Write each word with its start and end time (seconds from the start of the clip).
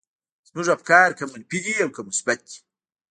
زموږ 0.49 0.67
افکار 0.75 1.09
که 1.17 1.23
منفي 1.31 1.59
دي 1.65 1.73
او 1.83 1.89
که 1.95 2.01
مثبت 2.09 2.39
دي. 2.49 2.57